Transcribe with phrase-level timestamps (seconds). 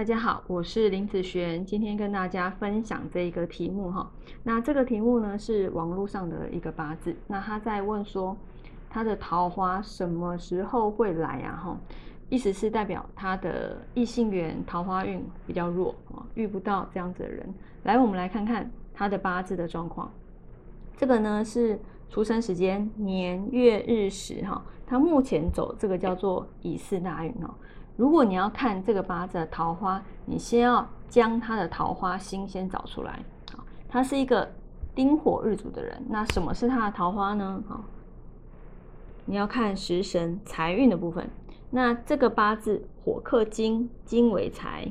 [0.00, 4.10] 大家好，我是林子璇，今天跟大家分享这一个题目哈。
[4.42, 8.34] 那这个题目呢是网络上的一个八字，那他在问说
[8.88, 11.60] 他的桃花什么时候会来啊？
[11.62, 11.78] 哈，
[12.30, 17.46] 意思是代表他的异性缘桃花运比较弱啊，遇不到这样子的人。
[17.82, 20.10] 来，我们来看看他的八字的状况。
[20.96, 21.78] 这个呢是
[22.08, 27.52] 出生时间年月日时哈，他目前走这个叫做乙巳大运哦。
[28.00, 33.22] 如果你要看这个八字的桃花，你先要将他的桃花星先找出来。
[33.52, 34.50] 好，他是一个
[34.94, 36.02] 丁火日主的人。
[36.08, 37.62] 那什么是他的桃花呢？
[37.68, 37.84] 好，
[39.26, 41.28] 你要看食神财运的部分。
[41.68, 44.90] 那这个八字火克金，金为财。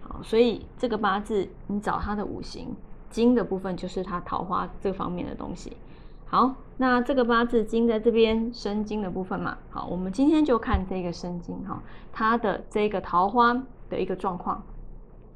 [0.00, 2.76] 好，所以这个八字你找他的五行
[3.10, 5.76] 金的部分，就是他桃花这方面的东西。
[6.26, 11.80] 好，那这个八字金在这边生金的部分嘛，好，我们今天就看这个生金哈，
[12.12, 13.54] 它的这个桃花
[13.88, 14.60] 的一个状况。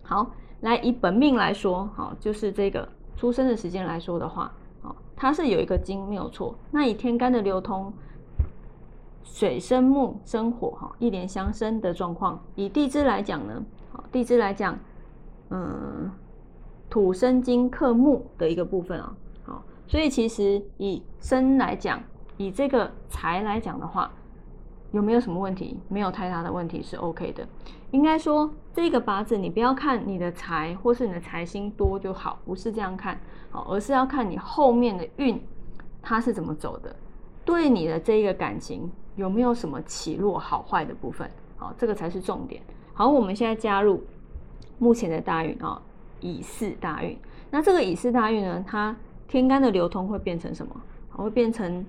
[0.02, 4.50] 好，来以本命来说，好，就是这个出生的时间来说的话，
[4.82, 6.58] 好，它是有一个金没有错。
[6.72, 7.92] 那以天干的流通，
[9.22, 12.42] 水生木生火哈，一连相生的状况。
[12.56, 14.76] 以地支来讲呢，好，地支来讲，
[15.50, 16.10] 嗯，
[16.90, 19.14] 土生金克木的一个部分啊。
[19.44, 22.00] 好所以其实以生来讲，
[22.36, 24.12] 以这个财来讲的话，
[24.92, 25.80] 有没有什么问题？
[25.88, 27.48] 没有太大的问题是 OK 的。
[27.90, 33.18] 应该说这个八字，你不要看你的财或是你的财星多就好，不是这样看，
[33.50, 35.42] 好，而是要看你后面的运
[36.02, 36.94] 它是怎么走的，
[37.46, 42.62] 对你的这一个感情有没有什么起落好坏的部分，好，这个才是重点。
[42.92, 44.04] 好，我们现在加入
[44.78, 45.80] 目前的大运啊，
[46.20, 47.18] 乙巳大运。
[47.50, 48.94] 那这个乙巳大运呢，它
[49.28, 50.74] 天干的流通会变成什么？
[51.10, 51.84] 会变成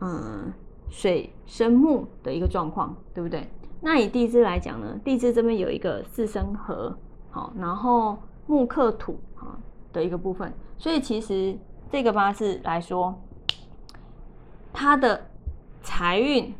[0.00, 0.52] 嗯
[0.90, 3.48] 水生木的一个状况，对不对？
[3.80, 6.98] 那以地支来讲呢，地支这边有一个四生合，
[7.30, 9.56] 好，然后木克土啊
[9.92, 11.56] 的一个部分，所以其实
[11.88, 13.14] 这个八字来说，
[14.72, 15.28] 它的
[15.82, 16.52] 财运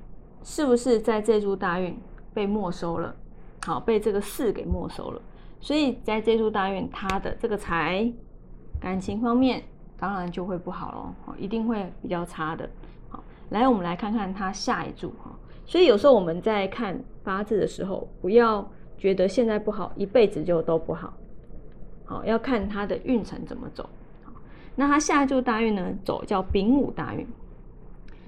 [0.45, 1.99] 是不是在这柱大运
[2.33, 3.17] 被没收了？
[3.65, 5.21] 好，被这个四给没收了，
[5.61, 8.13] 所以在这柱大运，它的这个财
[8.79, 9.65] 感情方面。
[9.99, 12.69] 当然就会不好喽，一定会比较差的。
[13.09, 15.31] 好，来我们来看看他下一柱哈。
[15.65, 18.69] 所以有时候我们在看八字的时候，不要
[18.99, 21.13] 觉得现在不好，一辈子就都不好。
[22.05, 23.89] 好，要看他的运程怎么走。
[24.77, 27.27] 那他下一柱大运呢，走叫丙午大运。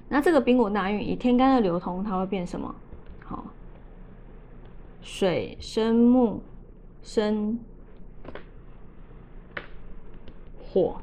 [0.09, 2.73] 那这个丙午大运以天干的流通，它会变什么？
[3.23, 3.45] 好，
[5.01, 6.41] 水生木
[7.03, 7.59] 生
[10.59, 10.99] 火。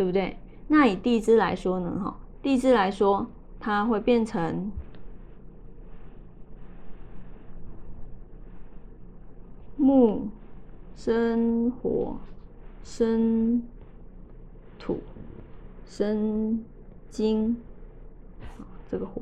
[0.00, 0.34] 对不对？
[0.68, 2.00] 那以地支来说呢？
[2.02, 3.26] 哈，地支来说，
[3.58, 4.72] 它会变成
[9.76, 10.26] 木
[10.96, 12.16] 生火，
[12.82, 13.62] 生
[14.78, 15.00] 土，
[15.84, 16.64] 生
[17.10, 17.54] 金，
[18.90, 19.20] 这个火，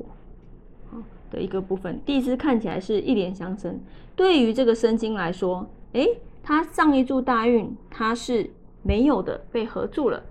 [1.29, 1.99] 的一个部分。
[2.05, 3.77] 地支看起来是一连相生。
[4.15, 8.49] 对于这个生金来说，诶，它上一柱大运它是
[8.81, 10.23] 没有的，被合住了。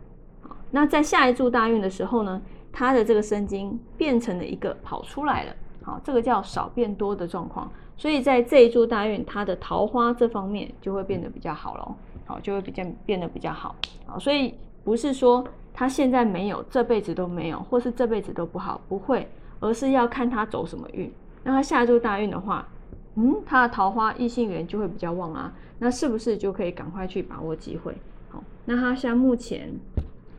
[0.71, 2.41] 那在下一柱大运的时候呢，
[2.73, 5.53] 它的这个生金变成了一个跑出来了，
[5.83, 11.97] 好，这个叫少变多的状况，所以在这一柱大运，它的桃花这方面就会变得比较好咯，
[12.27, 13.75] 好，就会比较变得比较好，
[14.07, 15.43] 好，所以不是说
[15.73, 19.27] 他现在没有，这辈子都没有，或是这辈子都不好，不会，
[19.61, 21.11] 而是要看他走什么运。
[21.45, 22.69] 那他下一柱大运的话，
[23.15, 27.95] 嗯，他的桃花异性缘就会比较旺啊，那是不是就可以赶快去把握机会？
[28.29, 29.73] 好，那他像目前。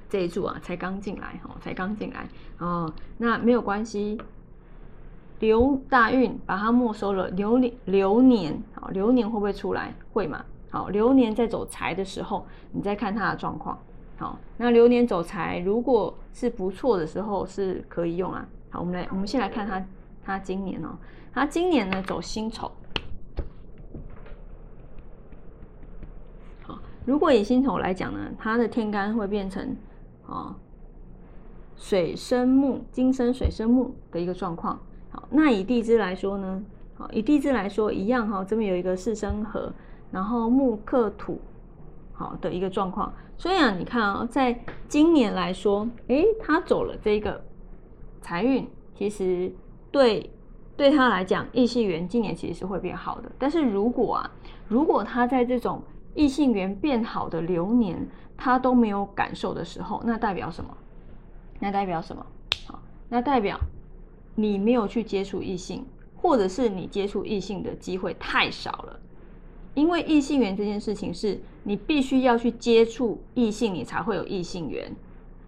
[0.10, 2.28] 这一柱啊，才刚进来，哈，才刚进来，
[2.58, 4.20] 哦，那没有关系，
[5.40, 9.94] 流大运把它没收了，流年流年，好，流年会不会出来？
[10.12, 10.44] 会嘛？
[10.72, 13.78] 好，流年在走财的时候，你再看它的状况，
[14.18, 18.48] 好，那流年走财如果是不错的时候，是可以用啊。
[18.72, 19.86] 好，我们来，我们先来看它，
[20.24, 20.98] 它今年哦，
[21.32, 22.72] 它今年呢走辛丑，
[26.64, 29.78] 好，如果以辛丑来讲呢，它的天干会变成。
[30.30, 30.56] 啊，
[31.76, 34.80] 水生木，金生水生木的一个状况。
[35.10, 36.64] 好，那以地支来说呢？
[36.96, 39.74] 好，以地支来说一样哈，这边有一个四生合，
[40.12, 41.40] 然后木克土，
[42.14, 43.12] 好的一个状况。
[43.38, 47.42] 所以啊，你看啊，在今年来说，诶，他走了这个
[48.22, 49.52] 财运，其实
[49.90, 50.30] 对
[50.76, 53.32] 对他来讲，异性缘今年其实是会变好的。
[53.40, 54.32] 但是如果啊，
[54.68, 55.82] 如果他在这种
[56.20, 58.06] 异性缘变好的流年，
[58.36, 60.76] 他都没有感受的时候，那代表什么？
[61.62, 62.26] 那代表什么？
[62.68, 62.78] 好，
[63.08, 63.58] 那代表
[64.36, 65.86] 你没有去接触异性，
[66.18, 69.00] 或者是你接触异性的机会太少了。
[69.76, 74.94] 因为异性缘这件事情是你必须要去接触异性，你才会有异性缘。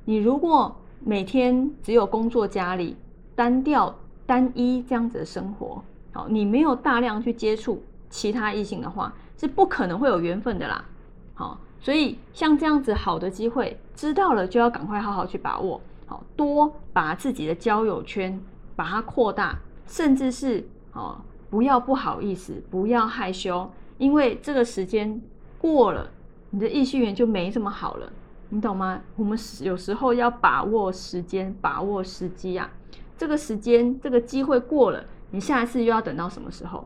[0.06, 2.96] 你如果每天只有工作、家里
[3.36, 3.94] 单调、
[4.26, 5.84] 单一这样子的生活，
[6.14, 10.86] 好，你没有大量去接触其他异性的话，是不可能会有缘分的啦。
[11.34, 15.82] 好，所以像这样子好的机会，知道了就要赶快好好去把握。
[16.06, 18.40] 好多把自己的交友圈
[18.76, 19.58] 把它扩大，
[19.88, 23.68] 甚至是哦，不要不好意思，不要害羞，
[23.98, 25.20] 因为这个时间
[25.58, 26.12] 过了，
[26.52, 28.14] 你的异性缘就没这么好了，
[28.50, 29.02] 你懂吗？
[29.16, 32.70] 我们有时候要把握时间，把握时机啊。
[33.18, 36.86] 这个时间，这个机会过了，你下一次又要等到什么时候？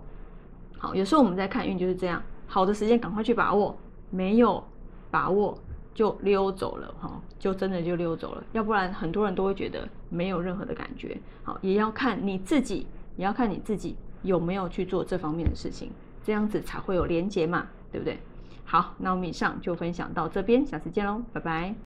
[0.77, 3.77] 好，有时候我们在看运就是这样，好的时间赶快去把握，
[4.09, 4.63] 没有
[5.11, 5.57] 把握。
[5.93, 7.09] 就溜走了哈，
[7.39, 11.17] 就真的就溜走了，要不然很多人都会觉得没有任何的感觉。
[11.41, 15.89] 好，也要看你自己，也要看你自己有没有去做这方面的事情，
[16.21, 18.19] 这样子才会有连结嘛，对不对？
[18.65, 21.84] 好，那我们以上就分享到这边，下次见喽，拜拜。